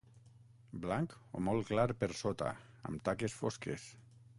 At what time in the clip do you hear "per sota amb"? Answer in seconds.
2.03-3.09